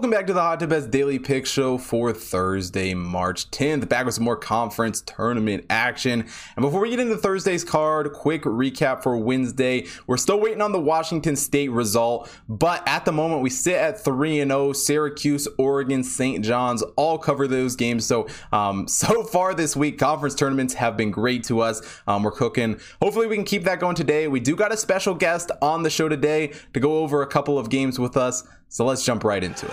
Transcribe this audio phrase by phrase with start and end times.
[0.00, 3.86] Welcome back to the Hot Tip Bets Daily Pick Show for Thursday, March 10th.
[3.86, 6.26] Back with some more conference tournament action.
[6.56, 9.86] And before we get into Thursday's card, quick recap for Wednesday.
[10.06, 14.02] We're still waiting on the Washington State result, but at the moment we sit at
[14.02, 14.72] 3 and 0.
[14.72, 16.42] Syracuse, Oregon, St.
[16.42, 18.06] John's all cover those games.
[18.06, 21.82] So, um, so far this week, conference tournaments have been great to us.
[22.06, 22.80] Um, we're cooking.
[23.02, 24.28] Hopefully, we can keep that going today.
[24.28, 27.58] We do got a special guest on the show today to go over a couple
[27.58, 28.48] of games with us.
[28.72, 29.72] So let's jump right into it.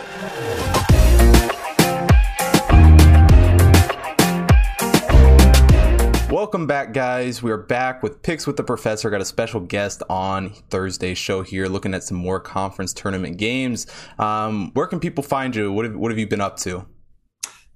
[6.32, 7.44] Welcome back, guys.
[7.44, 9.12] We are back with Picks with the Professor.
[9.12, 13.86] Got a special guest on Thursday's show here, looking at some more conference tournament games.
[14.18, 15.72] Um, where can people find you?
[15.72, 16.88] What have, what have you been up to?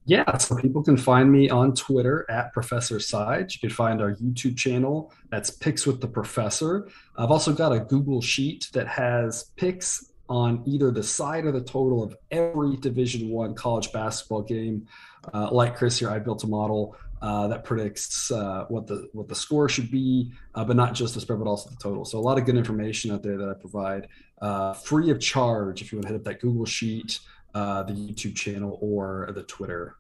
[0.06, 3.54] Yeah, so people can find me on Twitter at Professor Side.
[3.54, 5.14] You can find our YouTube channel.
[5.30, 6.90] That's Picks with the Professor.
[7.16, 11.62] I've also got a Google Sheet that has picks on either the side or the
[11.62, 14.88] total of every division one college basketball game.
[15.36, 19.28] Uh, like chris here i built a model uh, that predicts uh, what the what
[19.28, 22.04] the score should be uh, but not just the spread but also the total.
[22.06, 24.08] So a lot of good information out there that i provide
[24.42, 27.20] uh, free of charge if you want to hit up that google sheet
[27.54, 29.98] uh, the youtube channel or the twitter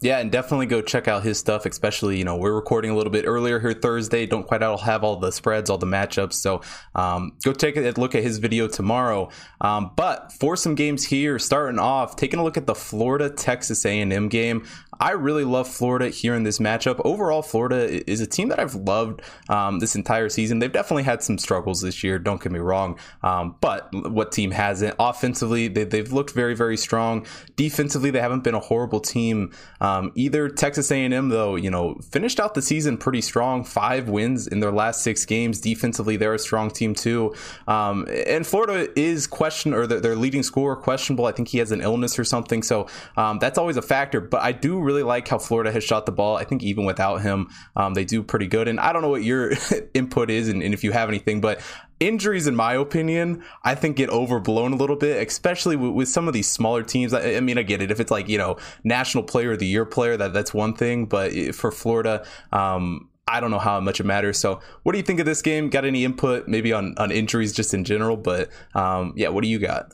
[0.00, 3.12] yeah, and definitely go check out his stuff, especially, you know, we're recording a little
[3.12, 4.26] bit earlier here Thursday.
[4.26, 6.34] Don't quite have all the spreads, all the matchups.
[6.34, 6.60] So
[6.94, 9.30] um, go take a look at his video tomorrow.
[9.60, 13.84] Um, but for some games here, starting off, taking a look at the Florida Texas
[13.86, 14.66] A&M game.
[15.00, 17.00] I really love Florida here in this matchup.
[17.04, 20.58] Overall, Florida is a team that I've loved um, this entire season.
[20.58, 22.18] They've definitely had some struggles this year.
[22.18, 24.94] Don't get me wrong, um, but what team hasn't?
[24.98, 27.26] Offensively, they, have looked very, very strong.
[27.56, 30.48] Defensively, they haven't been a horrible team um, either.
[30.48, 33.64] Texas A&M, though, you know, finished out the season pretty strong.
[33.64, 35.60] Five wins in their last six games.
[35.60, 37.34] Defensively, they're a strong team too.
[37.66, 41.26] Um, and Florida is question or their, their, leading scorer questionable.
[41.26, 44.20] I think he has an illness or something, so um, that's always a factor.
[44.20, 46.36] But I do really like how Florida has shot the ball.
[46.36, 48.68] I think even without him, um, they do pretty good.
[48.68, 49.52] And I don't know what your
[49.94, 51.60] input is and, and if you have anything, but
[52.00, 56.28] injuries, in my opinion, I think get overblown a little bit, especially with, with some
[56.28, 57.12] of these smaller teams.
[57.12, 57.90] I, I, mean, I get it.
[57.90, 61.06] If it's like, you know, national player of the year player, that that's one thing.
[61.06, 64.38] But for Florida, um, I don't know how much it matters.
[64.38, 65.70] So, what do you think of this game?
[65.70, 68.16] Got any input maybe on, on injuries just in general?
[68.16, 69.92] But um, yeah, what do you got?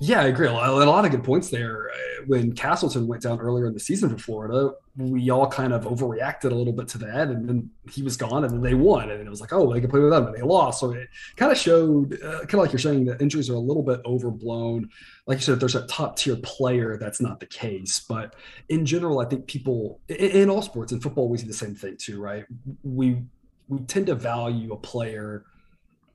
[0.00, 0.48] Yeah, I agree.
[0.48, 1.90] A lot of good points there.
[2.26, 6.50] When Castleton went down earlier in the season for Florida, we all kind of overreacted
[6.50, 9.20] a little bit to that, and then he was gone, and then they won, and
[9.20, 10.80] it was like, oh, they can play with them, and they lost.
[10.80, 13.58] So it kind of showed, uh, kind of like you're saying, that injuries are a
[13.58, 14.88] little bit overblown.
[15.26, 18.00] Like you said, if there's a top tier player, that's not the case.
[18.00, 18.34] But
[18.68, 21.74] in general, I think people in, in all sports, in football, we see the same
[21.74, 22.44] thing too, right?
[22.82, 23.22] We
[23.68, 25.44] we tend to value a player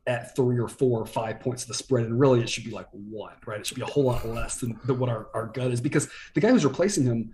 [0.08, 2.06] at three or four or five points of the spread.
[2.06, 3.60] And really, it should be like one, right?
[3.60, 6.10] It should be a whole lot less than, than what our, our gut is because
[6.34, 7.34] the guy who's replacing him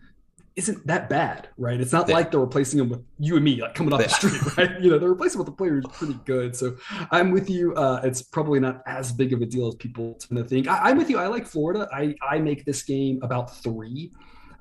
[0.56, 1.80] isn't that bad, right?
[1.82, 2.16] It's not yeah.
[2.16, 4.08] like they're replacing him with you and me, like coming off yeah.
[4.08, 4.80] the street, right?
[4.82, 6.56] You know, they're replacing with a player who's pretty good.
[6.56, 6.78] So
[7.12, 7.74] I'm with you.
[7.76, 10.68] Uh, it's probably not as big of a deal as people tend to think.
[10.68, 11.18] I, am with you.
[11.18, 11.90] I like Florida.
[11.94, 14.12] I, I make this game about three.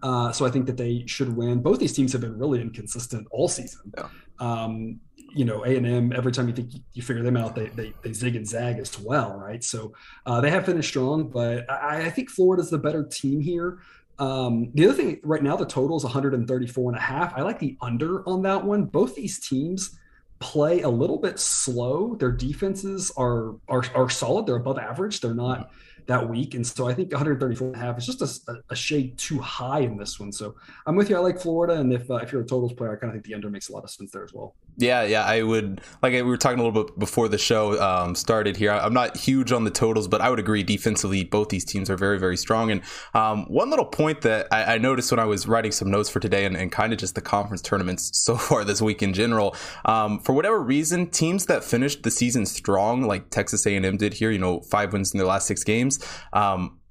[0.03, 1.63] Uh, so I think that they should win.
[1.63, 3.93] Both these teams have been really inconsistent all season.
[3.97, 4.09] Yeah.
[4.41, 5.01] Um,
[5.35, 6.13] you know, A and M.
[6.13, 8.99] Every time you think you figure them out, they they, they zig and zag as
[8.99, 9.63] well, right?
[9.63, 9.93] So
[10.27, 13.79] uh, they have finished strong, but I, I think Florida's the better team here.
[14.19, 17.35] Um, the other thing right now, the total is 134 and a half.
[17.37, 18.85] I like the under on that one.
[18.85, 19.99] Both these teams
[20.39, 22.15] play a little bit slow.
[22.15, 24.47] Their defenses are are, are solid.
[24.47, 25.21] They're above average.
[25.21, 25.71] They're not
[26.07, 26.55] that week.
[26.55, 29.81] And so I think 134 and a half is just a, a, shade too high
[29.81, 30.33] in this one.
[30.33, 30.55] So
[30.87, 31.17] I'm with you.
[31.17, 31.75] I like Florida.
[31.75, 33.69] And if, uh, if you're a totals player, I kind of think the under makes
[33.69, 34.55] a lot of sense there as well.
[34.77, 38.17] Yeah, yeah, I would like we were talking a little bit before the show um,
[38.17, 38.73] started here.
[38.73, 41.97] I'm not huge on the totals, but I would agree defensively, both these teams are
[41.97, 42.73] very, very strong.
[42.73, 42.83] And
[43.15, 46.19] um, one little point that I, I, noticed when I was writing some notes for
[46.19, 49.55] today, and, and, kind of just the conference tournaments so far this week in general,
[49.85, 54.33] um, for whatever reason, teams that finished the season strong, like Texas A&M did here,
[54.33, 56.05] you know, five wins in their last six games.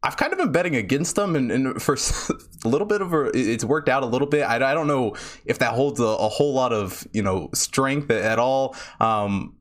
[0.03, 1.95] I've kind of been betting against them, and, and for
[2.65, 4.41] a little bit of a, it's worked out a little bit.
[4.43, 5.15] I, I don't know
[5.45, 9.55] if that holds a, a, whole lot of you know strength at all, um,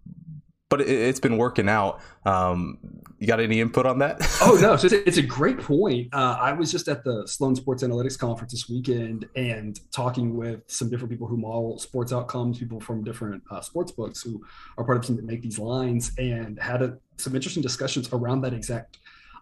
[0.68, 2.00] but it, has been working out.
[2.26, 2.78] Um,
[3.20, 4.16] you got any input on that?
[4.42, 6.12] oh no, so it's, a, it's a great point.
[6.12, 10.62] Uh, I was just at the Sloan Sports Analytics conference this weekend and talking with
[10.66, 14.42] some different people who model sports outcomes, people from different uh, sports books who
[14.76, 18.12] are part of the team that make these lines, and had a, some interesting discussions
[18.12, 18.98] around that exact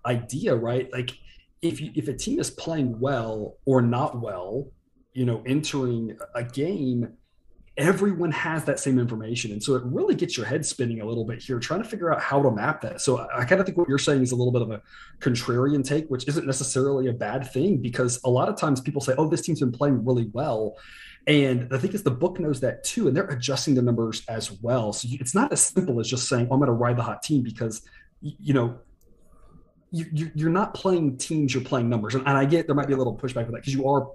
[0.07, 0.93] idea, right?
[0.93, 1.19] Like
[1.63, 4.69] if you, if a team is playing well or not well,
[5.13, 7.13] you know, entering a game,
[7.77, 9.53] everyone has that same information.
[9.53, 12.13] And so it really gets your head spinning a little bit here, trying to figure
[12.13, 13.01] out how to map that.
[13.01, 14.83] So I, I kind of think what you're saying is a little bit of a
[15.21, 19.15] contrarian take, which isn't necessarily a bad thing because a lot of times people say,
[19.17, 20.77] oh, this team's been playing really well.
[21.27, 24.53] And I think is the book knows that too, and they're adjusting the numbers as
[24.63, 24.93] well.
[24.93, 27.23] So it's not as simple as just saying, oh, I'm going to ride the hot
[27.23, 27.83] team because,
[28.21, 28.79] you know,
[29.91, 32.15] you, you're not playing teams, you're playing numbers.
[32.15, 34.09] And, and I get there might be a little pushback for that because you are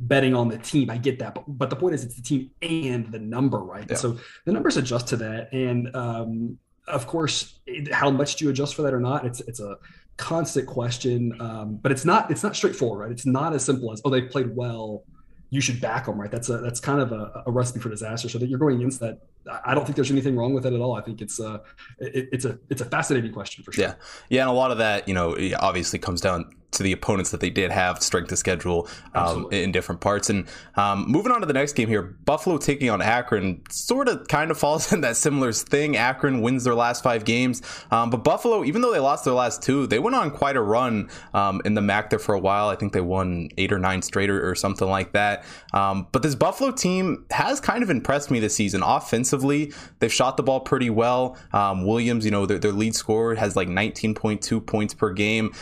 [0.00, 0.90] betting on the team.
[0.90, 3.86] I get that, but but the point is it's the team and the number, right?
[3.88, 3.96] Yeah.
[3.96, 8.50] So the numbers adjust to that, and um, of course, it, how much do you
[8.50, 9.24] adjust for that or not?
[9.24, 9.76] It's it's a
[10.16, 13.12] constant question, um, but it's not it's not straightforward, right?
[13.12, 15.04] It's not as simple as oh they played well,
[15.50, 16.30] you should back them, right?
[16.30, 18.28] That's a that's kind of a, a recipe for disaster.
[18.28, 19.20] So that you're going against that
[19.64, 20.94] I don't think there's anything wrong with it at all.
[20.94, 21.62] I think it's a
[21.98, 23.84] it, it's a it's a fascinating question for sure.
[23.84, 23.94] Yeah,
[24.28, 27.40] yeah, and a lot of that, you know, obviously comes down to the opponents that
[27.40, 30.28] they did have strength of schedule um, in different parts.
[30.28, 34.28] And um, moving on to the next game here, Buffalo taking on Akron sort of
[34.28, 35.96] kind of falls in that similar thing.
[35.96, 39.62] Akron wins their last five games, um, but Buffalo, even though they lost their last
[39.62, 42.68] two, they went on quite a run um, in the MAC there for a while.
[42.68, 45.44] I think they won eight or nine straight or, or something like that.
[45.72, 48.82] Um, but this Buffalo team has kind of impressed me this season.
[48.82, 51.36] Offensively, they've shot the ball pretty well.
[51.52, 55.52] Um, Williams, you know, their, their, lead scorer has like 19.2 points per game.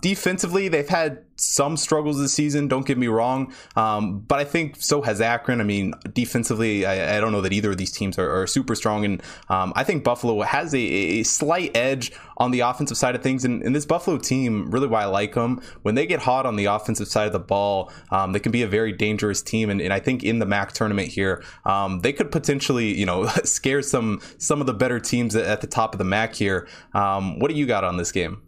[0.00, 2.68] defensively, defensively, they've had some struggles this season.
[2.68, 5.60] Don't get me wrong, um, but I think so has Akron.
[5.60, 8.74] I mean, defensively, I, I don't know that either of these teams are, are super
[8.74, 13.14] strong, and um, I think Buffalo has a, a, slight edge on the offensive side
[13.14, 13.44] of things.
[13.44, 16.56] And, and, this Buffalo team, really, why I like them, when they get hot on
[16.56, 19.68] the offensive side of the ball, um, they can be a very dangerous team.
[19.68, 23.26] And, and I think in the MAC tournament here, um, they could potentially, you know,
[23.44, 26.68] scare some some of the better teams at, at the top of the MAC here.
[26.94, 28.42] Um, what do you got on this game?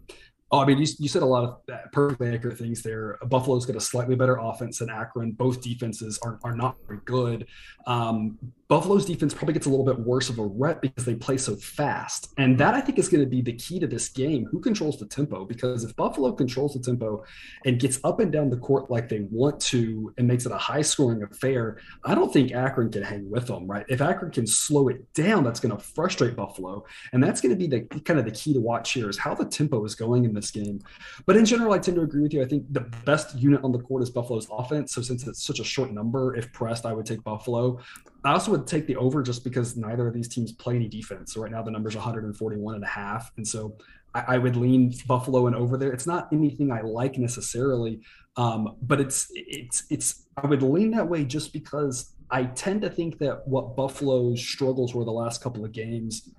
[0.51, 3.19] Oh, I mean, you, you said a lot of perfectly accurate things there.
[3.27, 5.31] Buffalo's got a slightly better offense than Akron.
[5.31, 7.45] Both defenses are, are not very good.
[7.85, 8.37] Um,
[8.67, 11.55] Buffalo's defense probably gets a little bit worse of a rep because they play so
[11.55, 12.33] fast.
[12.37, 14.45] And that I think is going to be the key to this game.
[14.51, 15.43] Who controls the tempo?
[15.43, 17.23] Because if Buffalo controls the tempo
[17.65, 20.57] and gets up and down the court like they want to and makes it a
[20.57, 23.85] high scoring affair, I don't think Akron can hang with them, right?
[23.89, 26.85] If Akron can slow it down, that's going to frustrate Buffalo.
[27.11, 29.33] And that's going to be the kind of the key to watch here is how
[29.33, 30.79] the tempo is going in this game.
[31.25, 32.41] But in general, I tend to agree with you.
[32.41, 34.93] I think the best unit on the court is Buffalo's offense.
[34.93, 37.79] So since it's such a short number, if pressed, I would take Buffalo.
[38.23, 41.33] I also would take the over just because neither of these teams play any defense.
[41.33, 43.31] So right now the number's 141 and a half.
[43.37, 43.77] And so
[44.13, 45.91] I, I would lean Buffalo and over there.
[45.91, 48.01] It's not anything I like necessarily,
[48.35, 52.89] um, but it's it's it's I would lean that way just because I tend to
[52.89, 56.29] think that what Buffalo's struggles were the last couple of games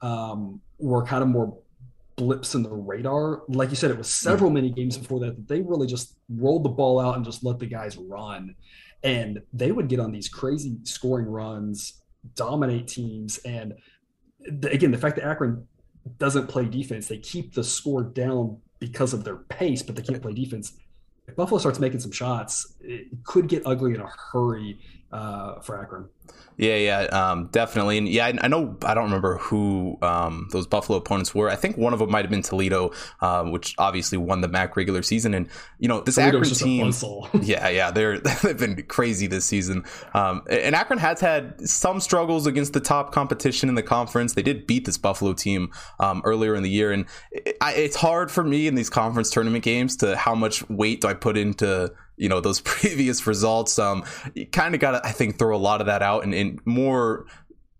[0.00, 1.58] um, were kind of more
[2.16, 3.42] blips in the radar.
[3.48, 4.28] Like you said, it was hmm.
[4.28, 7.44] several mini games before that that they really just rolled the ball out and just
[7.44, 8.54] let the guys run
[9.02, 12.02] and they would get on these crazy scoring runs,
[12.34, 13.74] dominate teams, and
[14.40, 15.66] the, again, the fact that Akron
[16.18, 20.22] doesn't play defense, they keep the score down because of their pace, but they can't
[20.22, 20.74] play defense.
[21.28, 24.78] If Buffalo starts making some shots, it could get ugly in a hurry
[25.12, 26.08] uh, for Akron.
[26.58, 30.66] Yeah, yeah, um, definitely, and yeah, I, I, know I don't remember who um, those
[30.66, 31.48] Buffalo opponents were.
[31.48, 34.76] I think one of them might have been Toledo, uh, which obviously won the MAC
[34.76, 35.32] regular season.
[35.32, 35.48] And
[35.78, 36.92] you know, this Toledo's Akron team,
[37.42, 39.84] yeah, yeah, they're they've been crazy this season.
[40.14, 44.34] Um, and Akron has had some struggles against the top competition in the conference.
[44.34, 47.96] They did beat this Buffalo team um, earlier in the year, and it, I, it's
[47.96, 51.36] hard for me in these conference tournament games to how much weight do I put
[51.36, 51.92] into
[52.22, 53.78] you know those previous results.
[53.78, 56.32] Um, you kind of got to I think throw a lot of that out and,
[56.32, 57.26] and more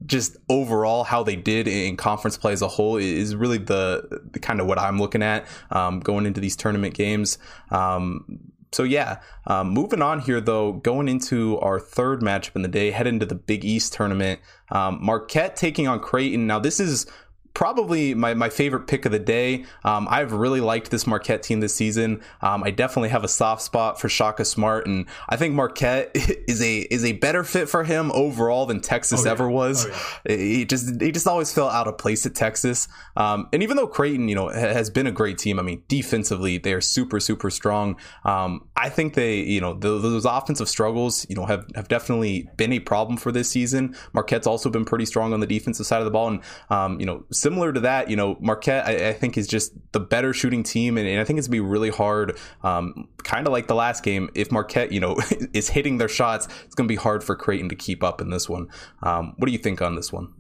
[0.05, 4.41] just overall how they did in conference play as a whole is really the, the
[4.41, 7.39] kind of what I'm looking at um, going into these tournament games.
[7.71, 8.41] Um,
[8.73, 12.91] so yeah, um, moving on here though, going into our third matchup in the day,
[12.91, 14.41] head into the Big East tournament.
[14.71, 16.47] Um, Marquette taking on Creighton.
[16.47, 17.07] Now this is
[17.55, 19.65] probably my, my favorite pick of the day.
[19.85, 22.23] Um, I've really liked this Marquette team this season.
[22.41, 26.63] Um, I definitely have a soft spot for Shaka Smart, and I think Marquette is
[26.63, 29.31] a is a better fit for him overall than Texas oh, yeah.
[29.31, 29.87] ever was.
[29.87, 30.37] Oh, yeah.
[30.37, 32.89] He just he just always felt out of place at Texas.
[33.17, 36.59] Um, and even though Creighton, you know, has been a great team, I mean, defensively
[36.59, 37.97] they are super super strong.
[38.25, 42.73] Um, I think they, you know, those offensive struggles, you know, have have definitely been
[42.73, 43.95] a problem for this season.
[44.13, 46.41] Marquette's also been pretty strong on the defensive side of the ball, and
[46.71, 49.99] um, you know similar to that, you know, Marquette, I, I think, is just the
[50.01, 50.97] better shooting team.
[50.97, 54.05] And, and I think it's to be really hard, um, kind of like the last
[54.05, 54.31] game.
[54.35, 55.19] If Marquette, you know,
[55.53, 58.31] is hitting their shots, it's going to be hard for Creighton to keep up in
[58.31, 58.69] this one.
[59.03, 60.33] Um, what do you think on this one?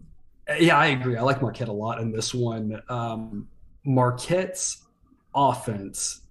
[0.58, 1.16] Yeah, I agree.
[1.16, 2.80] I like Marquette a lot in this one.
[2.88, 3.48] Um,
[3.84, 4.82] Marquette's
[5.34, 6.21] offense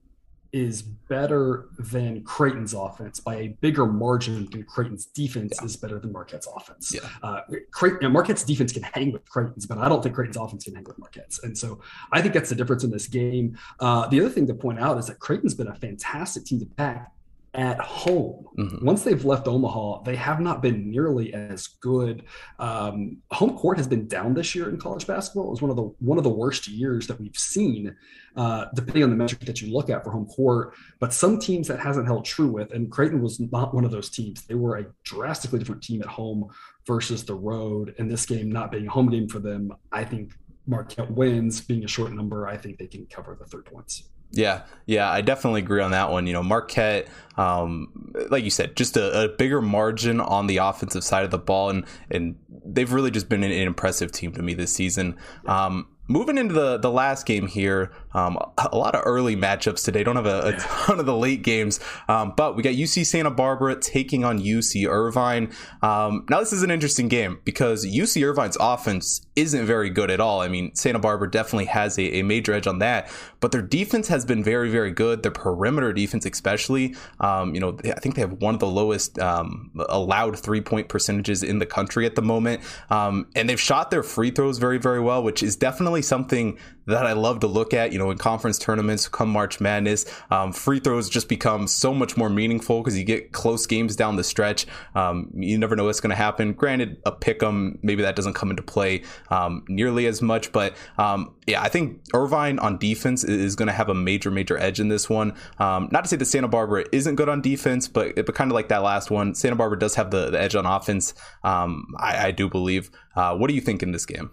[0.54, 5.66] is better than Creighton's offense by a bigger margin than Creighton's defense yeah.
[5.66, 6.94] is better than Marquette's offense.
[6.94, 7.08] Yeah.
[7.24, 7.42] Uh,
[7.72, 10.84] Creighton, Marquette's defense can hang with Creighton's, but I don't think Creighton's offense can hang
[10.84, 11.42] with Marquette's.
[11.44, 11.82] And so
[12.12, 13.58] I think that's the difference in this game.
[13.80, 16.66] Uh, the other thing to point out is that Creighton's been a fantastic team to
[16.66, 17.12] back
[17.54, 18.46] at home.
[18.58, 18.86] Mm-hmm.
[18.86, 22.24] Once they've left Omaha, they have not been nearly as good.
[22.60, 25.48] Um, home court has been down this year in college basketball.
[25.48, 27.94] It was one of the one of the worst years that we've seen,
[28.38, 30.74] uh, depending on the metric that you look at for home court.
[31.00, 34.10] But some teams that hasn't held true with, and Creighton was not one of those
[34.10, 34.44] teams.
[34.46, 36.50] They were a drastically different team at home
[36.88, 37.96] versus the road.
[38.00, 40.34] And this game not being a home game for them, I think
[40.68, 41.60] Marquette wins.
[41.60, 44.11] Being a short number, I think they can cover the third points.
[44.32, 46.26] Yeah, yeah, I definitely agree on that one.
[46.26, 47.08] You know, Marquette,
[47.38, 51.38] um, like you said, just a, a, bigger margin on the offensive side of the
[51.38, 52.36] ball, and and
[52.66, 55.18] they've really just been an, an impressive team to me this season.
[55.46, 60.04] Um, moving into the the last game here, um, a lot of early matchups today.
[60.04, 63.32] Don't have a, a ton of the late games, um, but we got UC Santa
[63.32, 65.52] Barbara taking on UC Irvine.
[65.82, 70.20] Um, now this is an interesting game because UC Irvine's offense isn't very good at
[70.20, 70.42] all.
[70.42, 74.08] I mean, Santa Barbara definitely has a, a major edge on that, but their defense
[74.08, 75.24] has been very very good.
[75.24, 79.20] Their perimeter defense, especially, um, you know, I think they have one of the lowest
[79.20, 83.92] um, allowed three point percentages in the country at the moment, um, and they've shot
[83.92, 87.74] their free throws very very well, which is definitely something that I love to look
[87.74, 87.94] at.
[87.94, 92.18] You know, in conference tournaments, come March Madness, um, free throws just become so much
[92.18, 94.66] more meaningful because you get close games down the stretch.
[94.96, 96.54] Um, you never know what's going to happen.
[96.54, 100.76] Granted, a pick 'em, maybe that doesn't come into play um, nearly as much, but
[100.98, 104.80] um, yeah, I think Irvine on defense is going to have a major, major edge
[104.80, 105.36] in this one.
[105.60, 108.56] Um, not to say that Santa Barbara isn't good on defense, but but kind of
[108.56, 111.14] like that last one, Santa Barbara does have the, the edge on offense.
[111.44, 112.90] Um, I, I, do believe.
[113.16, 114.32] Uh, what do you think in this game?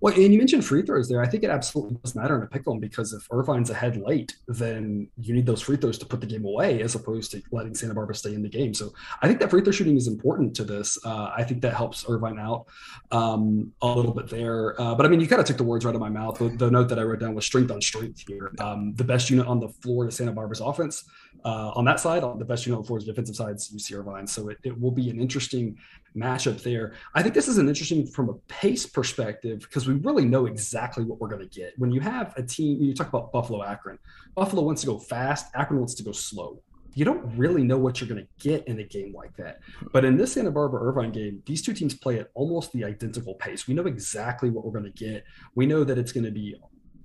[0.00, 1.22] Well, and you mentioned free throws there.
[1.22, 4.34] I think it absolutely does matter in a pick 'em because if Irvine's ahead late,
[4.48, 7.74] then you need those free throws to put the game away as opposed to letting
[7.74, 8.72] Santa Barbara stay in the game.
[8.72, 8.92] So
[9.22, 10.98] I think that free throw shooting is important to this.
[11.04, 12.66] Uh, I think that helps Irvine out
[13.12, 14.80] um, a little bit there.
[14.80, 16.38] Uh, but I mean, you kind of took the words right out of my mouth.
[16.38, 18.52] The, note that I wrote down was strength on strength here.
[18.60, 21.04] Um, the best unit on the floor is Santa Barbara's offense.
[21.44, 23.98] Uh, on that side, the best unit on the floor is defensive side, is UC
[23.98, 24.26] Irvine.
[24.26, 25.76] So it, it will be an interesting
[26.16, 26.94] matchup there.
[27.14, 31.04] I think this is an interesting from a pace perspective because we really know exactly
[31.04, 31.74] what we're going to get.
[31.78, 33.98] When you have a team, you talk about Buffalo Akron.
[34.34, 36.62] Buffalo wants to go fast, Akron wants to go slow.
[36.94, 39.60] You don't really know what you're going to get in a game like that.
[39.92, 43.34] But in this Santa Barbara Irvine game, these two teams play at almost the identical
[43.34, 43.68] pace.
[43.68, 45.24] We know exactly what we're going to get.
[45.54, 46.56] We know that it's going to be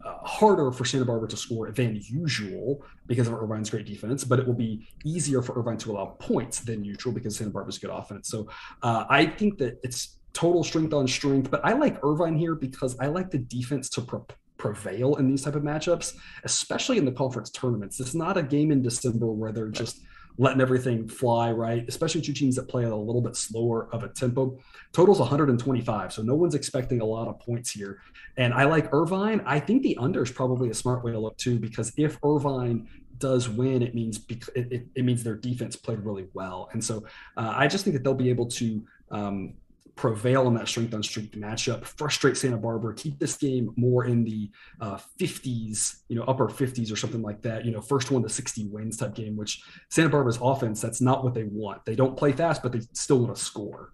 [0.06, 4.40] uh, harder for Santa Barbara to score than usual because of Irvine's great defense, but
[4.40, 7.90] it will be easier for Irvine to allow points than usual because Santa Barbara's good
[7.90, 8.30] offense.
[8.30, 8.48] So
[8.84, 12.98] uh, I think that it's total strength on strength, but I like Irvine here because
[13.00, 14.20] I like the defense to pre-
[14.58, 18.00] prevail in these type of matchups, especially in the conference tournaments.
[18.00, 20.00] It's not a game in December where they're just–
[20.38, 21.86] letting everything fly, right?
[21.88, 24.58] Especially two teams that play at a little bit slower of a tempo.
[24.92, 28.00] Total's 125, so no one's expecting a lot of points here.
[28.38, 29.42] And I like Irvine.
[29.46, 32.88] I think the under is probably a smart way to look too, because if Irvine
[33.18, 36.70] does win, it means it, it, it means their defense played really well.
[36.74, 37.06] And so
[37.38, 39.54] uh, I just think that they'll be able to um,
[39.96, 44.24] prevail in that strength on strength matchup, frustrate Santa Barbara, keep this game more in
[44.24, 44.50] the
[44.82, 48.30] uh, 50s, you know, upper 50s or something like that, you know, first one to
[48.30, 51.86] 60 wins type game, which Santa Barbara's offense, that's not what they want.
[51.86, 53.94] They don't play fast, but they still want to score.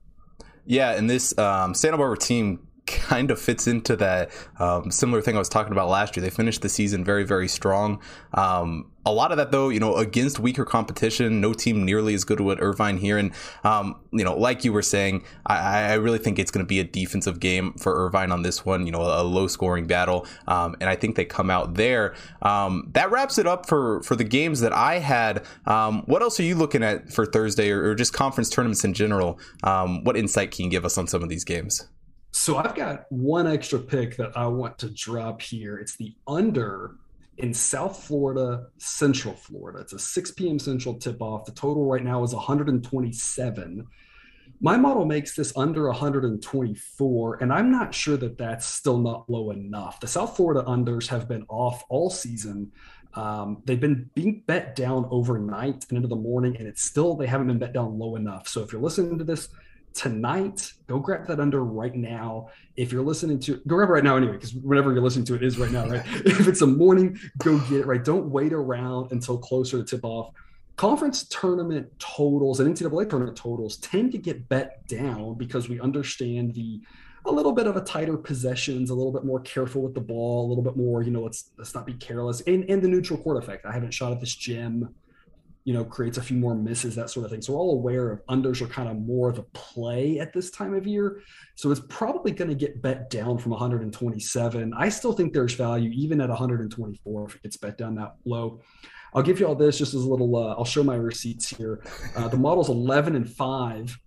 [0.65, 5.35] Yeah, and this um, Santa Barbara team kind of fits into that um, similar thing
[5.35, 6.21] I was talking about last year.
[6.21, 8.01] They finished the season very, very strong.
[8.33, 12.23] Um, a lot of that, though, you know, against weaker competition, no team nearly as
[12.23, 13.17] good as Irvine here.
[13.17, 13.31] And,
[13.63, 16.79] um, you know, like you were saying, I, I really think it's going to be
[16.79, 20.27] a defensive game for Irvine on this one, you know, a, low scoring battle.
[20.47, 22.13] Um, and I think they come out there.
[22.41, 25.45] Um, that wraps it up for, for the games that I had.
[25.65, 28.93] Um, what else are you looking at for Thursday or, or just conference tournaments in
[28.93, 29.39] general?
[29.63, 31.87] Um, what insight can you give us on some of these games?
[32.31, 35.77] So I've got one extra pick that I want to drop here.
[35.77, 36.95] It's the under
[37.37, 39.79] in South Florida, Central Florida.
[39.79, 40.57] It's a 6 p.m.
[40.57, 41.45] Central tip off.
[41.45, 43.87] The total right now is 127.
[44.63, 49.49] My model makes this under 124, and I'm not sure that that's still not low
[49.49, 49.99] enough.
[49.99, 52.71] The South Florida unders have been off all season.
[53.15, 57.27] Um, they've been being bet down overnight and into the morning, and it's still they
[57.27, 58.47] haven't been bet down low enough.
[58.47, 59.49] So if you're listening to this
[59.93, 62.49] tonight, go grab that under right now.
[62.75, 65.35] If you're listening to go grab it right now anyway, because whenever you're listening to
[65.35, 66.03] it is right now, right?
[66.25, 68.03] if it's a morning, go get it, right?
[68.03, 70.33] Don't wait around until closer to tip off.
[70.77, 76.53] Conference tournament totals and NCAA tournament totals tend to get bet down because we understand
[76.53, 76.81] the
[77.25, 80.47] a little bit of a tighter possessions, a little bit more careful with the ball,
[80.47, 82.41] a little bit more, you know, let's let's not be careless.
[82.41, 83.65] And and the neutral court effect.
[83.65, 84.95] I haven't shot at this gym,
[85.63, 87.41] you know, creates a few more misses, that sort of thing.
[87.41, 90.73] So we're all aware of unders are kind of more a play at this time
[90.73, 91.21] of year.
[91.55, 94.73] So it's probably going to get bet down from 127.
[94.75, 98.61] I still think there's value even at 124 if it gets bet down that low.
[99.13, 100.35] I'll give you all this just as a little.
[100.35, 101.83] Uh, I'll show my receipts here.
[102.15, 103.97] Uh, the model's 11 and five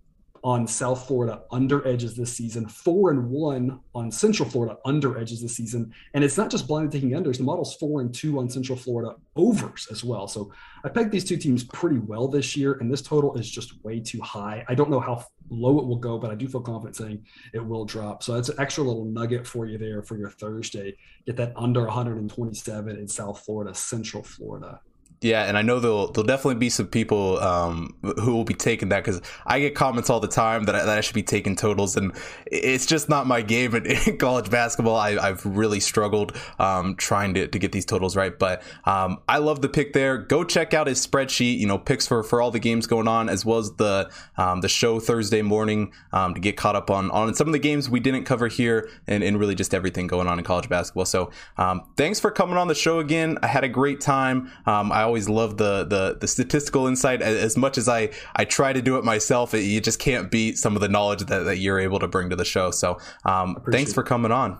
[0.45, 5.41] on South Florida under edges this season, four and one on Central Florida under edges
[5.41, 5.91] this season.
[6.13, 9.15] And it's not just blinded taking unders, the model's four and two on Central Florida
[9.35, 10.27] overs as well.
[10.27, 13.83] So I pegged these two teams pretty well this year, and this total is just
[13.83, 14.63] way too high.
[14.69, 17.65] I don't know how low it will go, but I do feel confident saying it
[17.65, 18.21] will drop.
[18.21, 20.95] So that's an extra little nugget for you there for your Thursday.
[21.25, 24.79] Get that under 127 in South Florida, Central Florida.
[25.25, 28.89] Yeah, and I know there'll there'll definitely be some people um, who will be taking
[28.89, 31.55] that because I get comments all the time that I, that I should be taking
[31.55, 32.11] totals, and
[32.45, 34.95] it's just not my game in, in college basketball.
[34.95, 39.39] I, have really struggled um, trying to, to get these totals right, but um, I
[39.39, 40.19] love the pick there.
[40.19, 41.57] Go check out his spreadsheet.
[41.57, 44.61] You know, picks for, for all the games going on, as well as the um,
[44.61, 47.89] the show Thursday morning um, to get caught up on on some of the games
[47.89, 51.05] we didn't cover here, and, and really just everything going on in college basketball.
[51.05, 53.39] So, um, thanks for coming on the show again.
[53.41, 54.51] I had a great time.
[54.67, 58.73] I always always love the the the statistical insight as much as I I try
[58.73, 59.53] to do it myself.
[59.53, 62.29] It, you just can't beat some of the knowledge that, that you're able to bring
[62.31, 62.69] to the show.
[62.71, 64.57] So um, thanks for coming on.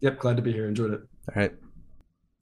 [0.00, 0.66] Yep, glad to be here.
[0.66, 1.00] Enjoyed it.
[1.28, 1.52] All right.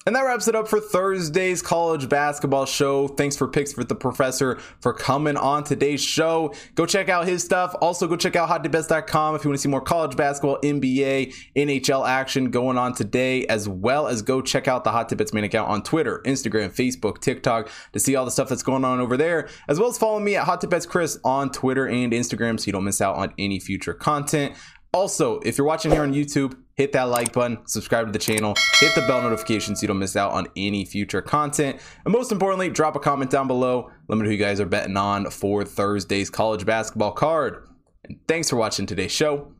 [0.08, 3.08] And that wraps it up for Thursday's college basketball show.
[3.08, 6.54] Thanks for picks for the professor for coming on today's show.
[6.76, 7.74] Go check out his stuff.
[7.82, 12.08] Also, go check out hottipbets.com if you want to see more college basketball, NBA, NHL
[12.08, 15.44] action going on today, as well as go check out the Hot Tip Bets main
[15.44, 19.18] account on Twitter, Instagram, Facebook, TikTok to see all the stuff that's going on over
[19.18, 22.72] there, as well as follow me at Hot Chris on Twitter and Instagram so you
[22.72, 24.54] don't miss out on any future content.
[24.98, 28.56] Also, if you're watching here on YouTube, hit that like button, subscribe to the channel,
[28.80, 31.80] hit the bell notification so you don't miss out on any future content.
[32.04, 33.92] And most importantly, drop a comment down below.
[34.08, 37.68] Let me know who you guys are betting on for Thursday's college basketball card.
[38.02, 39.52] And thanks for watching today's show.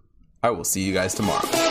[0.43, 1.68] I will see you guys tomorrow.